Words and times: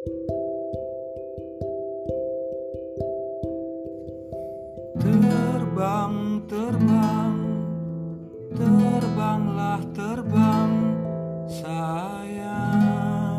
Terbang, 0.00 0.16
terbang, 6.48 7.36
terbanglah 8.56 9.84
terbang 9.92 10.72
sayang 11.52 13.36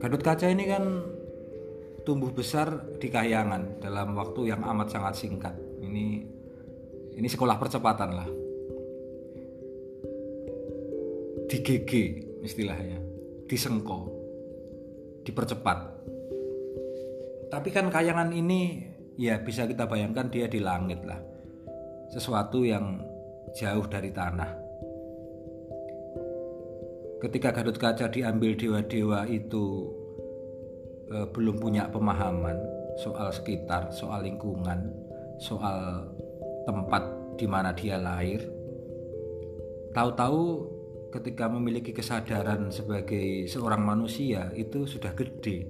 Gadot 0.00 0.24
kaca 0.24 0.48
ini 0.48 0.64
kan 0.64 1.04
tumbuh 2.08 2.32
besar 2.32 2.88
di 2.96 3.12
Kahyangan 3.12 3.84
dalam 3.84 4.16
waktu 4.16 4.48
yang 4.48 4.64
amat 4.64 4.96
sangat 4.96 5.28
singkat. 5.28 5.52
Ini 5.84 6.39
ini 7.16 7.28
sekolah 7.28 7.56
percepatan 7.58 8.10
lah. 8.14 8.28
Di 11.50 11.58
istilahnya, 12.46 12.98
disengko, 13.50 14.06
dipercepat. 15.26 15.78
Tapi 17.50 17.68
kan 17.74 17.90
Kayangan 17.90 18.30
ini 18.30 18.86
ya 19.18 19.42
bisa 19.42 19.66
kita 19.66 19.90
bayangkan 19.90 20.30
dia 20.30 20.46
di 20.46 20.62
langit 20.62 21.02
lah. 21.02 21.18
Sesuatu 22.14 22.62
yang 22.62 23.02
jauh 23.58 23.86
dari 23.90 24.14
tanah. 24.14 24.50
Ketika 27.20 27.52
Gadot 27.52 27.76
Kaca 27.76 28.08
diambil 28.08 28.56
dewa-dewa 28.56 29.28
itu 29.28 29.92
eh, 31.12 31.26
belum 31.28 31.60
punya 31.60 31.90
pemahaman 31.90 32.56
soal 32.96 33.28
sekitar, 33.34 33.92
soal 33.92 34.24
lingkungan, 34.24 34.88
soal 35.36 36.08
tempat 36.70 37.02
di 37.34 37.46
mana 37.50 37.74
dia 37.74 37.98
lahir. 37.98 38.46
Tahu-tahu 39.90 40.42
ketika 41.10 41.50
memiliki 41.50 41.90
kesadaran 41.90 42.70
sebagai 42.70 43.50
seorang 43.50 43.82
manusia 43.82 44.54
itu 44.54 44.86
sudah 44.86 45.10
gede 45.18 45.66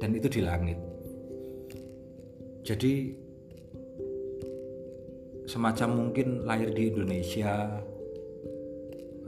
dan 0.00 0.16
itu 0.16 0.32
di 0.32 0.40
langit. 0.40 0.80
Jadi 2.64 3.12
semacam 5.44 5.88
mungkin 5.92 6.48
lahir 6.48 6.72
di 6.72 6.88
Indonesia, 6.88 7.84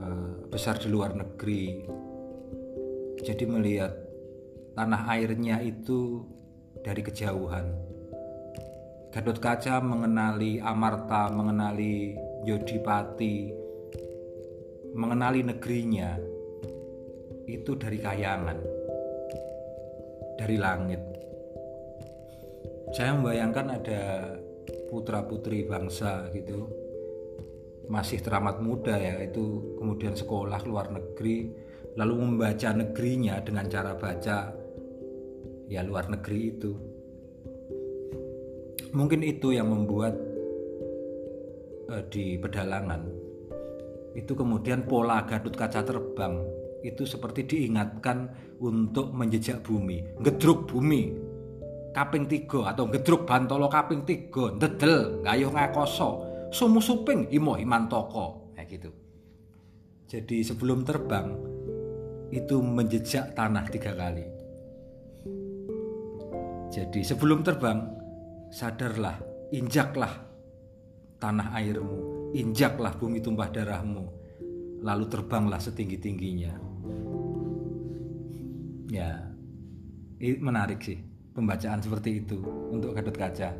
eh, 0.01 0.33
besar 0.49 0.81
di 0.81 0.89
luar 0.89 1.13
negeri. 1.13 1.85
Jadi 3.21 3.45
melihat 3.45 3.93
tanah 4.73 5.13
airnya 5.13 5.61
itu 5.61 6.25
dari 6.81 7.05
kejauhan. 7.05 7.86
Gadot 9.07 9.39
Kaca 9.39 9.79
mengenali 9.79 10.59
Amarta, 10.59 11.31
mengenali 11.31 12.11
Yodipati, 12.43 13.49
mengenali 14.91 15.47
negerinya 15.47 16.19
itu 17.47 17.71
dari 17.79 17.97
kayangan, 18.03 18.59
dari 20.35 20.55
langit. 20.59 21.01
Saya 22.91 23.15
membayangkan 23.15 23.67
ada 23.79 24.01
putra-putri 24.91 25.63
bangsa 25.63 26.27
gitu, 26.35 26.67
masih 27.87 28.19
teramat 28.19 28.59
muda 28.59 28.99
ya, 28.99 29.23
itu 29.23 29.75
kemudian 29.79 30.19
sekolah 30.19 30.67
luar 30.67 30.91
negeri, 30.91 31.51
lalu 31.95 32.27
membaca 32.27 32.75
negerinya 32.75 33.39
dengan 33.39 33.71
cara 33.71 33.95
baca 33.95 34.51
ya 35.71 35.81
luar 35.83 36.11
negeri 36.11 36.41
itu. 36.51 36.96
Mungkin 38.93 39.23
itu 39.23 39.55
yang 39.55 39.71
membuat 39.71 40.15
eh, 41.91 42.03
di 42.11 42.35
pedalangan. 42.39 43.01
Itu 44.17 44.33
kemudian 44.33 44.87
pola 44.87 45.23
gadut 45.27 45.53
kaca 45.53 45.85
terbang 45.85 46.41
itu 46.85 47.03
seperti 47.05 47.45
diingatkan 47.45 48.29
untuk 48.61 49.13
menjejak 49.13 49.65
bumi, 49.65 50.21
ngedruk 50.21 50.69
bumi. 50.69 51.13
Kaping 51.93 52.29
tiga 52.29 52.69
atau 52.69 52.85
ngedruk 52.85 53.25
bantolo 53.25 53.65
kaping 53.65 54.05
tiga, 54.05 54.53
ndedel 54.53 55.25
ngayuh 55.25 55.49
ngakoso, 55.49 56.09
sumu 56.53 56.77
suping 56.77 57.25
imo 57.33 57.57
imantoko, 57.57 58.53
kayak 58.53 58.69
gitu. 58.77 58.89
Jadi 60.05 60.45
sebelum 60.45 60.85
terbang 60.85 61.33
itu 62.29 62.61
menjejak 62.61 63.33
tanah 63.33 63.65
tiga 63.73 63.97
kali. 63.97 64.25
Jadi 66.69 67.01
sebelum 67.01 67.41
terbang 67.41 67.81
sadarlah, 68.51 69.19
injaklah 69.51 70.11
tanah 71.17 71.53
airmu, 71.57 72.31
injaklah 72.37 72.93
bumi 72.95 73.19
tumpah 73.19 73.49
darahmu, 73.49 74.05
lalu 74.81 75.05
terbanglah 75.09 75.59
setinggi-tingginya. 75.59 76.53
Ya, 78.87 79.19
menarik 80.39 80.79
sih 80.79 80.99
pembacaan 81.35 81.83
seperti 81.83 82.23
itu 82.23 82.39
untuk 82.71 82.95
Gadot 82.95 83.13
Kaca. 83.13 83.51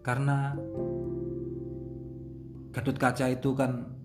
Karena 0.00 0.54
Gadot 2.70 2.96
Kaca 3.00 3.26
itu 3.32 3.50
kan 3.56 4.00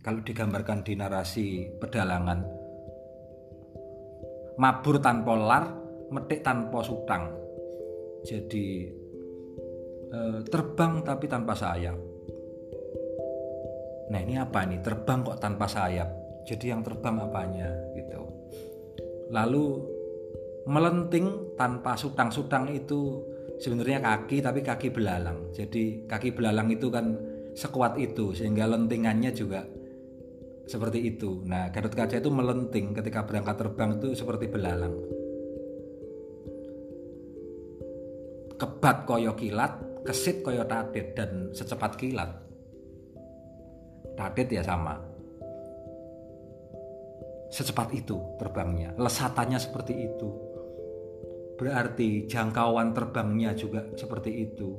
kalau 0.00 0.24
digambarkan 0.24 0.80
di 0.80 0.96
narasi 0.96 1.68
pedalangan 1.76 2.40
mabur 4.60 5.00
tanpa 5.00 5.32
lar, 5.36 5.64
metik 6.10 6.42
tanpa 6.42 6.82
sutang. 6.82 7.30
Jadi 8.26 8.90
eh, 10.10 10.38
terbang 10.46 11.00
tapi 11.06 11.24
tanpa 11.30 11.54
sayap. 11.56 11.98
Nah 14.10 14.18
ini 14.18 14.34
apa 14.36 14.66
nih 14.66 14.82
terbang 14.82 15.22
kok 15.22 15.38
tanpa 15.38 15.70
sayap? 15.70 16.10
Jadi 16.44 16.74
yang 16.74 16.82
terbang 16.82 17.22
apanya 17.22 17.70
gitu. 17.94 18.26
Lalu 19.30 19.64
melenting 20.66 21.54
tanpa 21.54 21.94
sutang-sutang 21.94 22.68
itu 22.74 23.22
sebenarnya 23.62 24.02
kaki 24.02 24.42
tapi 24.42 24.60
kaki 24.66 24.88
belalang. 24.90 25.54
Jadi 25.54 26.10
kaki 26.10 26.34
belalang 26.34 26.68
itu 26.74 26.90
kan 26.90 27.14
sekuat 27.54 27.98
itu 28.02 28.34
sehingga 28.34 28.66
lentingannya 28.66 29.30
juga 29.30 29.62
seperti 30.70 31.02
itu. 31.02 31.42
Nah, 31.50 31.70
Gadot 31.74 31.90
Kaca 31.90 32.22
itu 32.22 32.30
melenting 32.30 32.94
ketika 32.94 33.26
berangkat 33.26 33.58
terbang 33.58 33.98
itu 33.98 34.14
seperti 34.14 34.46
belalang. 34.46 34.94
Kebat 38.80 39.04
koyo 39.04 39.36
kilat, 39.36 39.76
kesit 40.08 40.40
koyo 40.40 40.64
tatit 40.64 41.12
dan 41.12 41.52
secepat 41.52 42.00
kilat. 42.00 42.32
Tatit 44.16 44.48
ya 44.48 44.64
sama. 44.64 44.96
Secepat 47.52 47.92
itu 47.92 48.16
terbangnya, 48.40 48.96
lesatannya 48.96 49.60
seperti 49.60 50.08
itu. 50.08 50.32
Berarti 51.60 52.24
jangkauan 52.24 52.96
terbangnya 52.96 53.52
juga 53.52 53.84
seperti 54.00 54.48
itu. 54.48 54.72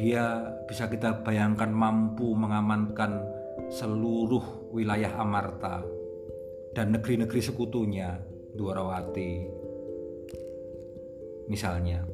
Dia 0.00 0.48
bisa 0.64 0.88
kita 0.88 1.20
bayangkan 1.20 1.68
mampu 1.68 2.32
mengamankan 2.32 3.20
seluruh 3.68 4.72
wilayah 4.72 5.12
Amarta 5.20 5.84
dan 6.72 6.96
negeri-negeri 6.96 7.44
sekutunya, 7.44 8.16
Dwarawati. 8.56 9.65
Misalnya. 11.46 12.04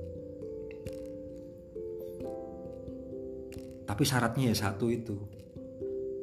Tapi 3.84 4.03
syaratnya 4.06 4.53
ya 4.53 4.56
satu 4.56 4.88
itu. 4.88 5.16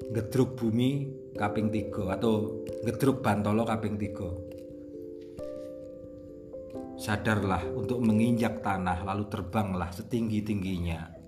Gedruk 0.09 0.58
bumi 0.58 1.12
kaping 1.38 1.69
tiga 1.69 2.18
atau 2.18 2.66
gedruk 2.81 3.22
bantolo 3.22 3.68
kaping 3.68 4.00
tiga. 4.00 4.30
Sadarlah 7.00 7.64
untuk 7.75 8.02
menginjak 8.02 8.59
tanah 8.59 9.06
lalu 9.06 9.30
terbanglah 9.31 9.88
setinggi-tingginya 9.94 11.19